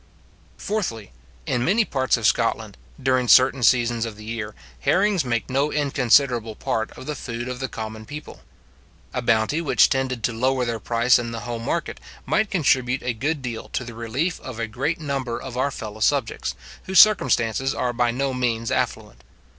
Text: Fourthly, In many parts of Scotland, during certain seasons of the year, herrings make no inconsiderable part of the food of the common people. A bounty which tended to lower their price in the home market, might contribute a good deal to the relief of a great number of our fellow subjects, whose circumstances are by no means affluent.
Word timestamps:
Fourthly, 0.57 1.11
In 1.45 1.63
many 1.63 1.85
parts 1.85 2.17
of 2.17 2.25
Scotland, 2.25 2.75
during 2.99 3.27
certain 3.27 3.61
seasons 3.61 4.03
of 4.03 4.15
the 4.17 4.23
year, 4.25 4.55
herrings 4.79 5.23
make 5.23 5.47
no 5.47 5.71
inconsiderable 5.71 6.55
part 6.55 6.89
of 6.97 7.05
the 7.05 7.13
food 7.13 7.47
of 7.47 7.59
the 7.59 7.67
common 7.67 8.07
people. 8.07 8.41
A 9.13 9.21
bounty 9.21 9.61
which 9.61 9.89
tended 9.89 10.23
to 10.23 10.33
lower 10.33 10.65
their 10.65 10.79
price 10.79 11.19
in 11.19 11.29
the 11.31 11.41
home 11.41 11.63
market, 11.63 11.99
might 12.25 12.49
contribute 12.49 13.03
a 13.03 13.13
good 13.13 13.43
deal 13.43 13.69
to 13.73 13.83
the 13.83 13.93
relief 13.93 14.39
of 14.39 14.57
a 14.59 14.65
great 14.65 14.99
number 14.99 15.39
of 15.39 15.55
our 15.55 15.69
fellow 15.69 15.99
subjects, 15.99 16.55
whose 16.85 16.99
circumstances 16.99 17.75
are 17.75 17.93
by 17.93 18.09
no 18.09 18.33
means 18.33 18.71
affluent. 18.71 19.23